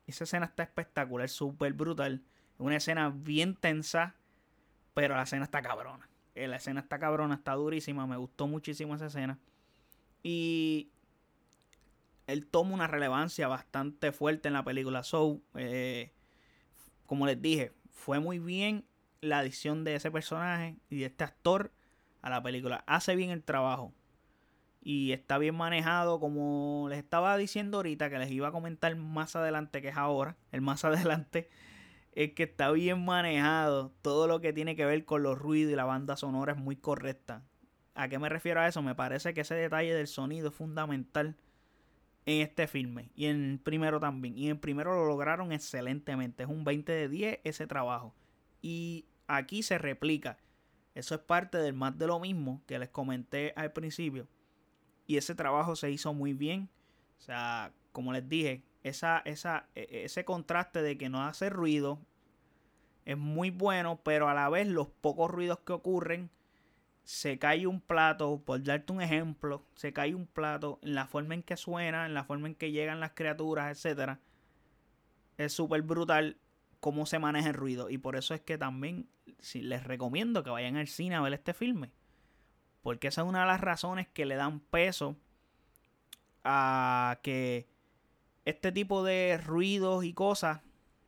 Esa 0.05 0.25
escena 0.25 0.47
está 0.47 0.63
espectacular, 0.63 1.29
súper 1.29 1.73
brutal. 1.73 2.21
Es 2.55 2.59
una 2.59 2.75
escena 2.75 3.09
bien 3.09 3.55
tensa 3.55 4.15
pero 4.93 5.15
la 5.15 5.23
escena 5.23 5.43
está 5.45 5.61
cabrona. 5.61 6.07
Eh, 6.35 6.47
la 6.47 6.57
escena 6.57 6.79
está 6.81 7.00
cabrona, 7.00 7.35
está 7.35 7.53
durísima. 7.53 8.07
Me 8.07 8.17
gustó 8.17 8.47
muchísimo 8.47 8.95
esa 8.95 9.07
escena. 9.07 9.39
Y 10.23 10.89
él 12.27 12.47
toma 12.47 12.73
una 12.73 12.88
relevancia 12.88 13.47
bastante 13.47 14.11
fuerte 14.11 14.47
en 14.47 14.53
la 14.53 14.63
película. 14.63 15.03
So, 15.03 15.41
eh, 15.55 16.11
como 17.05 17.25
les 17.25 17.41
dije, 17.41 17.73
fue 17.89 18.19
muy 18.19 18.39
bien 18.39 18.85
la 19.19 19.39
adición 19.39 19.83
de 19.83 19.95
ese 19.95 20.11
personaje 20.11 20.77
y 20.89 21.00
de 21.00 21.05
este 21.05 21.23
actor 21.23 21.71
a 22.21 22.29
la 22.29 22.41
película. 22.41 22.83
Hace 22.88 23.15
bien 23.15 23.31
el 23.31 23.43
trabajo. 23.43 23.93
Y 24.83 25.11
está 25.11 25.38
bien 25.38 25.55
manejado, 25.55 26.19
como 26.19 26.88
les 26.89 26.97
estaba 26.97 27.38
diciendo 27.38 27.77
ahorita, 27.77 28.09
que 28.09 28.17
les 28.17 28.31
iba 28.31 28.47
a 28.47 28.51
comentar 28.51 28.95
más 28.95 29.35
adelante, 29.35 29.81
que 29.81 29.89
es 29.89 29.97
ahora, 29.97 30.38
el 30.51 30.61
más 30.61 30.85
adelante 30.85 31.50
es 32.13 32.34
que 32.34 32.44
está 32.44 32.72
bien 32.72 33.06
manejado. 33.06 33.94
Todo 34.01 34.27
lo 34.27 34.41
que 34.41 34.53
tiene 34.53 34.75
que 34.75 34.86
ver 34.86 35.06
con 35.06 35.24
los 35.24 35.38
ruidos 35.38 35.74
y 35.74 35.75
la 35.75 35.86
banda 35.86 36.18
sonora 36.18 36.53
es 36.53 36.58
muy 36.58 36.75
correcta. 36.75 37.44
¿A 37.94 38.08
qué 38.08 38.20
me 38.20 38.30
refiero 38.30 38.60
a 38.62 38.68
eso? 38.68 38.82
Me 38.82 38.96
parece 38.96 39.34
que 39.34 39.41
ese 39.41 39.56
detalle 39.56 39.94
del 39.94 40.08
sonido 40.08 40.50
es 40.50 40.56
fundamental 40.56 41.36
en 42.25 42.41
este 42.41 42.68
filme. 42.68 43.12
Y 43.15 43.25
en 43.25 43.51
el 43.51 43.60
primero 43.60 44.00
también. 44.00 44.38
Y 44.38 44.46
en 44.46 44.51
el 44.51 44.60
primero 44.60 44.94
lo 44.96 45.06
lograron 45.06 45.51
excelentemente. 45.51 46.44
Es 46.44 46.50
un 46.50 46.63
20 46.63 46.91
de 46.91 47.10
10 47.10 47.39
ese 47.44 47.68
trabajo. 47.68 48.13
Y 48.62 49.06
aquí 49.27 49.63
se 49.63 49.77
replica. 49.77 50.38
Eso 50.94 51.15
es 51.15 51.22
parte 51.22 51.58
del 51.58 51.74
más 51.74 51.98
de 51.98 52.08
lo 52.08 52.20
mismo 52.20 52.62
que 52.68 52.77
les 52.80 52.89
comenté 52.89 53.53
al 53.56 53.72
principio. 53.72 54.27
Y 55.08 55.18
ese 55.18 55.36
trabajo 55.36 55.75
se 55.75 55.91
hizo 55.91 56.13
muy 56.13 56.34
bien. 56.34 56.70
O 57.18 57.22
sea, 57.22 57.74
como 57.91 58.13
les 58.13 58.27
dije, 58.27 58.63
esa, 58.83 59.21
esa, 59.25 59.67
e, 59.75 59.88
e, 59.89 60.05
ese 60.05 60.25
contraste 60.25 60.81
de 60.81 60.97
que 60.97 61.09
no 61.09 61.23
hace 61.23 61.50
ruido 61.50 62.00
es 63.05 63.17
muy 63.17 63.50
bueno, 63.50 64.00
pero 64.03 64.29
a 64.29 64.33
la 64.33 64.50
vez 64.50 64.67
los 64.67 64.88
pocos 64.88 65.29
ruidos 65.29 65.59
que 65.59 65.73
ocurren, 65.73 66.29
se 67.03 67.39
cae 67.39 67.67
un 67.67 67.81
plato, 67.81 68.41
por 68.45 68.63
darte 68.63 68.93
un 68.93 69.01
ejemplo, 69.01 69.65
se 69.75 69.91
cae 69.91 70.13
un 70.13 70.27
plato 70.27 70.79
en 70.83 70.95
la 70.95 71.07
forma 71.07 71.33
en 71.33 71.43
que 71.43 71.57
suena, 71.57 72.05
en 72.05 72.13
la 72.13 72.23
forma 72.23 72.47
en 72.47 72.55
que 72.55 72.71
llegan 72.71 73.00
las 73.00 73.11
criaturas, 73.11 73.85
etc. 73.85 74.17
Es 75.38 75.53
súper 75.53 75.81
brutal 75.81 76.38
cómo 76.79 77.05
se 77.05 77.19
maneja 77.19 77.50
el 77.50 77.55
ruido. 77.55 77.89
Y 77.89 77.97
por 77.97 78.15
eso 78.15 78.33
es 78.33 78.41
que 78.41 78.57
también 78.57 79.09
si 79.39 79.61
les 79.61 79.83
recomiendo 79.83 80.43
que 80.43 80.51
vayan 80.51 80.77
al 80.77 80.88
cine 80.88 81.15
a 81.15 81.21
ver 81.21 81.33
este 81.33 81.53
filme. 81.53 81.91
Porque 82.83 83.07
esa 83.07 83.21
es 83.21 83.27
una 83.27 83.41
de 83.41 83.47
las 83.47 83.61
razones 83.61 84.07
que 84.07 84.25
le 84.25 84.35
dan 84.35 84.59
peso 84.59 85.15
a 86.43 87.19
que 87.23 87.67
este 88.45 88.71
tipo 88.71 89.03
de 89.03 89.39
ruidos 89.43 90.03
y 90.03 90.13
cosas 90.13 90.62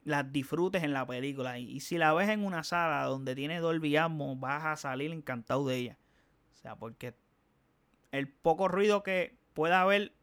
las 0.04 0.32
disfrutes 0.32 0.84
en 0.84 0.94
la 0.94 1.06
película. 1.06 1.60
Y, 1.60 1.80
si 1.80 1.98
la 1.98 2.14
ves 2.14 2.30
en 2.30 2.46
una 2.46 2.64
sala 2.64 3.04
donde 3.06 3.36
tiene 3.36 3.60
Dolby 3.60 3.96
Atmos, 3.98 4.40
vas 4.40 4.66
a 4.66 4.76
salir 4.76 5.12
encantado 5.12 5.68
de 5.68 5.78
ella. 5.78 5.98
O 6.52 6.56
sea, 6.56 6.76
porque 6.76 7.16
el 8.12 8.28
poco 8.28 8.68
ruido 8.68 9.04
que 9.04 9.38
pueda 9.54 9.82
haber 9.82 10.14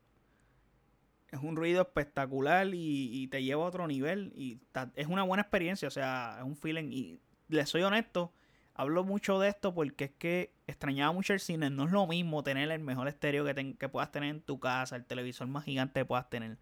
es 1.30 1.40
un 1.40 1.56
ruido 1.56 1.82
espectacular 1.82 2.68
y, 2.72 3.28
te 3.28 3.42
lleva 3.42 3.64
a 3.64 3.68
otro 3.68 3.86
nivel. 3.86 4.32
Y 4.34 4.60
es 4.96 5.06
una 5.06 5.22
buena 5.22 5.42
experiencia, 5.42 5.88
o 5.88 5.90
sea, 5.90 6.36
es 6.38 6.44
un 6.44 6.56
feeling. 6.56 6.90
Y 6.90 7.20
les 7.48 7.68
soy 7.68 7.82
honesto, 7.82 8.32
hablo 8.74 9.04
mucho 9.04 9.38
de 9.38 9.48
esto 9.48 9.74
porque 9.74 10.04
es 10.04 10.12
que 10.12 10.52
extrañaba 10.66 11.12
mucho 11.12 11.32
el 11.32 11.40
cine. 11.40 11.70
No 11.70 11.84
es 11.84 11.90
lo 11.90 12.06
mismo 12.06 12.42
tener 12.42 12.70
el 12.70 12.80
mejor 12.80 13.08
estéreo 13.08 13.44
que, 13.44 13.76
que 13.76 13.88
puedas 13.88 14.10
tener 14.10 14.30
en 14.30 14.40
tu 14.40 14.58
casa, 14.60 14.96
el 14.96 15.04
televisor 15.04 15.46
más 15.46 15.64
gigante 15.64 16.00
que 16.00 16.04
puedas 16.04 16.28
tener. 16.28 16.58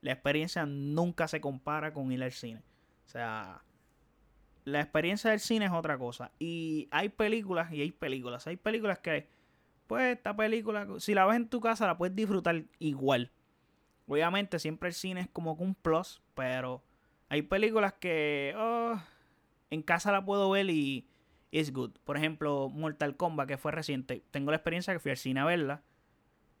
La 0.00 0.12
experiencia 0.12 0.66
nunca 0.66 1.28
se 1.28 1.40
compara 1.40 1.92
con 1.92 2.10
ir 2.12 2.22
al 2.22 2.32
cine. 2.32 2.62
O 3.06 3.08
sea, 3.08 3.62
la 4.64 4.80
experiencia 4.80 5.30
del 5.30 5.40
cine 5.40 5.66
es 5.66 5.72
otra 5.72 5.98
cosa. 5.98 6.32
Y 6.38 6.88
hay 6.90 7.08
películas 7.08 7.72
y 7.72 7.80
hay 7.82 7.90
películas. 7.90 8.46
Hay 8.46 8.56
películas 8.56 8.98
que, 8.98 9.28
pues, 9.86 10.16
esta 10.16 10.34
película, 10.34 10.86
si 10.98 11.14
la 11.14 11.26
ves 11.26 11.36
en 11.36 11.48
tu 11.48 11.60
casa, 11.60 11.86
la 11.86 11.98
puedes 11.98 12.14
disfrutar 12.14 12.64
igual. 12.78 13.30
Obviamente 14.06 14.58
siempre 14.58 14.88
el 14.88 14.94
cine 14.94 15.20
es 15.20 15.28
como 15.28 15.52
un 15.54 15.74
plus, 15.74 16.20
pero 16.34 16.82
hay 17.28 17.42
películas 17.42 17.92
que 17.92 18.54
oh, 18.58 19.00
en 19.70 19.82
casa 19.82 20.10
la 20.10 20.24
puedo 20.24 20.50
ver 20.50 20.68
y 20.68 21.06
es 21.52 21.72
good. 21.72 21.92
Por 22.04 22.16
ejemplo, 22.16 22.68
Mortal 22.68 23.16
Kombat, 23.16 23.48
que 23.48 23.56
fue 23.56 23.72
reciente. 23.72 24.24
Tengo 24.32 24.50
la 24.50 24.56
experiencia 24.56 24.92
que 24.92 24.98
fui 24.98 25.12
al 25.12 25.16
cine 25.16 25.40
a 25.40 25.44
verla. 25.44 25.82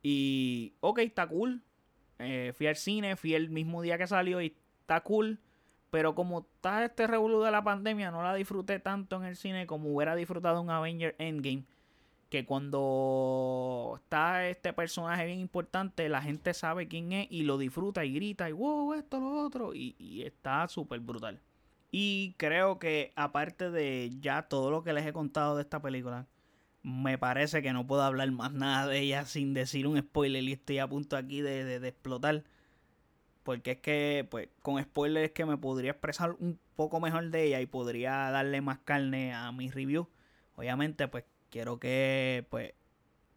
Y, 0.02 0.74
ok, 0.80 1.00
está 1.00 1.26
cool. 1.26 1.62
Eh, 2.20 2.52
fui 2.54 2.66
al 2.66 2.76
cine, 2.76 3.16
fui 3.16 3.34
el 3.34 3.50
mismo 3.50 3.82
día 3.82 3.98
que 3.98 4.06
salió 4.06 4.40
y 4.40 4.54
está 4.80 5.00
cool. 5.02 5.38
Pero 5.90 6.14
como 6.14 6.40
está 6.40 6.84
este 6.84 7.06
revoludo 7.06 7.44
de 7.44 7.50
la 7.50 7.64
pandemia, 7.64 8.10
no 8.12 8.22
la 8.22 8.34
disfruté 8.34 8.78
tanto 8.78 9.16
en 9.16 9.24
el 9.24 9.36
cine 9.36 9.66
como 9.66 9.92
hubiera 9.92 10.14
disfrutado 10.14 10.60
un 10.60 10.70
Avenger 10.70 11.16
Endgame 11.18 11.64
que 12.30 12.46
cuando 12.46 13.98
está 14.02 14.46
este 14.48 14.72
personaje 14.72 15.26
bien 15.26 15.40
importante, 15.40 16.08
la 16.08 16.22
gente 16.22 16.54
sabe 16.54 16.86
quién 16.86 17.12
es 17.12 17.26
y 17.28 17.42
lo 17.42 17.58
disfruta 17.58 18.04
y 18.04 18.14
grita 18.14 18.48
y 18.48 18.52
wow, 18.52 18.94
esto, 18.94 19.18
lo 19.18 19.44
otro, 19.44 19.74
y, 19.74 20.22
está 20.24 20.66
súper 20.68 21.00
brutal. 21.00 21.40
Y 21.90 22.34
creo 22.38 22.78
que 22.78 23.12
aparte 23.16 23.70
de 23.70 24.12
ya 24.20 24.42
todo 24.42 24.70
lo 24.70 24.84
que 24.84 24.92
les 24.92 25.04
he 25.06 25.12
contado 25.12 25.56
de 25.56 25.62
esta 25.62 25.82
película, 25.82 26.28
me 26.82 27.18
parece 27.18 27.62
que 27.62 27.72
no 27.72 27.86
puedo 27.86 28.02
hablar 28.02 28.30
más 28.30 28.52
nada 28.52 28.86
de 28.86 29.00
ella 29.00 29.26
sin 29.26 29.54
decir 29.54 29.86
un 29.86 29.98
spoiler 29.98 30.42
y 30.42 30.52
estoy 30.52 30.78
a 30.78 30.88
punto 30.88 31.16
aquí 31.16 31.40
de, 31.42 31.76
explotar. 31.86 32.44
Porque 33.42 33.72
es 33.72 33.78
que, 33.78 34.26
pues, 34.30 34.48
con 34.62 34.82
spoilers 34.82 35.32
que 35.32 35.46
me 35.46 35.56
podría 35.56 35.92
expresar 35.92 36.32
un 36.38 36.58
poco 36.76 37.00
mejor 37.00 37.30
de 37.30 37.44
ella 37.44 37.60
y 37.60 37.66
podría 37.66 38.30
darle 38.30 38.60
más 38.60 38.78
carne 38.80 39.34
a 39.34 39.50
mi 39.52 39.70
review. 39.70 40.08
Obviamente, 40.56 41.08
pues, 41.08 41.24
quiero 41.50 41.78
que 41.78 42.46
pues 42.48 42.72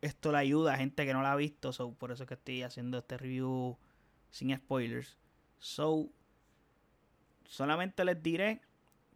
esto 0.02 0.32
le 0.32 0.38
ayuda 0.38 0.74
a 0.74 0.78
gente 0.78 1.06
que 1.06 1.14
no 1.14 1.22
la 1.22 1.34
ha 1.34 1.36
visto. 1.36 1.72
por 1.98 2.12
eso 2.12 2.24
es 2.24 2.28
que 2.28 2.36
estoy 2.36 2.64
haciendo 2.64 3.00
este 3.00 3.18
review 3.18 3.78
sin 4.30 4.56
spoilers. 4.56 5.18
So, 5.60 6.10
solamente 7.46 8.06
les 8.06 8.22
diré 8.22 8.62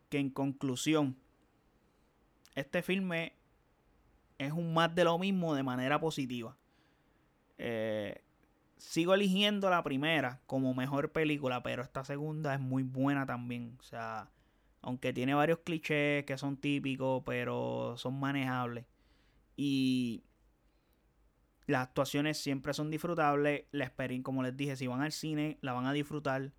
que 0.09 0.19
en 0.19 0.29
conclusión, 0.29 1.17
este 2.55 2.81
filme 2.81 3.33
es 4.37 4.51
un 4.51 4.73
más 4.73 4.93
de 4.93 5.03
lo 5.03 5.17
mismo 5.17 5.55
de 5.55 5.63
manera 5.63 5.99
positiva. 5.99 6.55
Eh, 7.57 8.21
sigo 8.77 9.13
eligiendo 9.13 9.69
la 9.69 9.83
primera 9.83 10.41
como 10.45 10.73
mejor 10.73 11.11
película, 11.11 11.63
pero 11.63 11.81
esta 11.81 12.03
segunda 12.03 12.53
es 12.53 12.59
muy 12.59 12.83
buena 12.83 13.25
también. 13.25 13.75
O 13.79 13.83
sea, 13.83 14.29
aunque 14.81 15.13
tiene 15.13 15.33
varios 15.33 15.59
clichés 15.59 16.25
que 16.25 16.37
son 16.37 16.57
típicos, 16.57 17.23
pero 17.25 17.95
son 17.97 18.19
manejables. 18.19 18.85
Y 19.55 20.23
las 21.65 21.87
actuaciones 21.87 22.37
siempre 22.37 22.73
son 22.73 22.91
disfrutables. 22.91 23.65
La 23.71 23.85
experiencia, 23.85 24.23
como 24.23 24.43
les 24.43 24.55
dije, 24.55 24.75
si 24.75 24.87
van 24.87 25.01
al 25.01 25.11
cine, 25.11 25.57
la 25.61 25.73
van 25.73 25.85
a 25.85 25.93
disfrutar. 25.93 26.51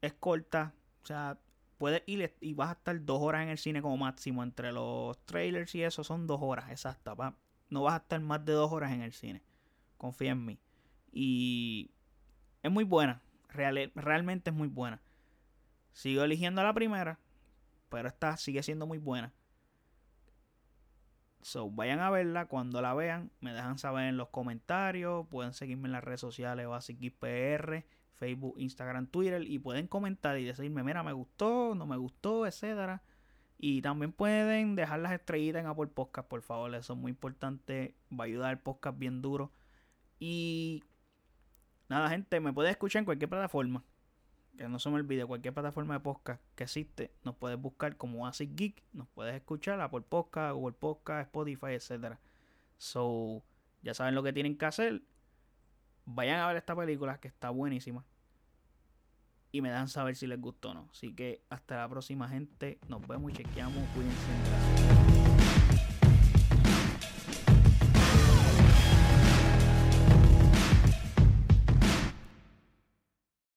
Es 0.00 0.14
corta. 0.14 0.74
O 1.02 1.06
sea, 1.06 1.38
puedes 1.80 2.04
ir 2.06 2.36
y 2.40 2.54
vas 2.54 2.68
a 2.68 2.72
estar 2.72 3.04
dos 3.04 3.20
horas 3.20 3.42
en 3.42 3.48
el 3.48 3.58
cine 3.58 3.82
como 3.82 3.96
máximo. 3.96 4.44
Entre 4.44 4.70
los 4.70 5.18
trailers 5.24 5.74
y 5.74 5.82
eso 5.82 6.04
son 6.04 6.26
dos 6.26 6.38
horas 6.40 6.70
exactas. 6.70 7.16
No 7.70 7.82
vas 7.82 7.94
a 7.94 8.02
estar 8.02 8.20
más 8.20 8.44
de 8.44 8.52
dos 8.52 8.70
horas 8.70 8.92
en 8.92 9.00
el 9.00 9.12
cine. 9.12 9.42
Confía 9.96 10.32
en 10.32 10.44
mí. 10.44 10.60
Y 11.10 11.90
es 12.62 12.70
muy 12.70 12.84
buena. 12.84 13.22
realmente 13.48 14.50
es 14.50 14.56
muy 14.56 14.68
buena. 14.68 15.00
Sigo 15.92 16.22
eligiendo 16.22 16.62
la 16.62 16.74
primera 16.74 17.18
pero 17.90 18.08
esta 18.08 18.36
sigue 18.38 18.62
siendo 18.62 18.86
muy 18.86 18.98
buena. 18.98 19.34
So, 21.42 21.70
vayan 21.70 22.00
a 22.00 22.10
verla. 22.10 22.46
Cuando 22.46 22.80
la 22.80 22.94
vean, 22.94 23.30
me 23.40 23.52
dejan 23.52 23.78
saber 23.78 24.06
en 24.06 24.16
los 24.16 24.28
comentarios. 24.28 25.26
Pueden 25.28 25.52
seguirme 25.52 25.88
en 25.88 25.92
las 25.92 26.04
redes 26.04 26.20
sociales 26.20 26.66
BasicXPR, 26.68 27.84
Facebook, 28.20 28.54
Instagram, 28.58 29.08
Twitter. 29.08 29.42
Y 29.42 29.58
pueden 29.58 29.88
comentar 29.88 30.38
y 30.38 30.44
decirme, 30.44 30.84
mira, 30.84 31.02
me 31.02 31.12
gustó, 31.12 31.74
no 31.74 31.86
me 31.86 31.96
gustó, 31.96 32.46
etcétera. 32.46 33.02
Y 33.58 33.82
también 33.82 34.12
pueden 34.12 34.76
dejar 34.76 35.00
las 35.00 35.12
estrellitas 35.12 35.60
en 35.62 35.66
Apple 35.66 35.88
Podcast, 35.88 36.28
por 36.28 36.42
favor. 36.42 36.74
Eso 36.74 36.92
es 36.92 36.98
muy 36.98 37.10
importante. 37.10 37.96
Va 38.12 38.24
a 38.24 38.26
ayudar 38.26 38.50
al 38.50 38.60
podcast 38.60 38.98
bien 38.98 39.20
duro. 39.22 39.50
Y 40.18 40.84
nada, 41.88 42.08
gente, 42.10 42.38
me 42.40 42.52
puede 42.52 42.70
escuchar 42.70 43.00
en 43.00 43.06
cualquier 43.06 43.28
plataforma 43.28 43.84
que 44.60 44.68
no 44.68 44.78
se 44.78 44.90
me 44.90 44.96
olvide, 44.96 45.24
cualquier 45.24 45.54
plataforma 45.54 45.94
de 45.94 46.00
podcast 46.00 46.42
que 46.54 46.64
existe, 46.64 47.10
nos 47.24 47.34
puedes 47.34 47.58
buscar 47.58 47.96
como 47.96 48.26
Acid 48.26 48.50
Geek, 48.54 48.82
nos 48.92 49.08
puedes 49.08 49.34
escuchar 49.34 49.90
por 49.90 50.04
Podcast, 50.04 50.54
Google 50.54 50.76
Podcast, 50.78 51.28
Spotify, 51.28 51.68
etc. 51.68 52.18
So, 52.76 53.42
ya 53.82 53.94
saben 53.94 54.14
lo 54.14 54.22
que 54.22 54.34
tienen 54.34 54.58
que 54.58 54.66
hacer. 54.66 55.02
Vayan 56.04 56.40
a 56.40 56.48
ver 56.48 56.56
esta 56.56 56.74
película 56.74 57.18
que 57.18 57.28
está 57.28 57.50
buenísima. 57.50 58.04
Y 59.52 59.62
me 59.62 59.70
dan 59.70 59.88
saber 59.88 60.14
si 60.14 60.26
les 60.26 60.40
gustó 60.40 60.70
o 60.70 60.74
no. 60.74 60.88
Así 60.92 61.12
que 61.14 61.42
hasta 61.50 61.78
la 61.78 61.88
próxima, 61.88 62.28
gente. 62.28 62.78
Nos 62.88 63.06
vemos 63.06 63.32
y 63.32 63.34
chequeamos. 63.34 63.84
Cuídense. 63.94 64.99